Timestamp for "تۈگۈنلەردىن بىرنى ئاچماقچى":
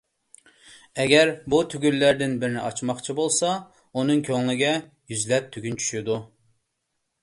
1.73-3.17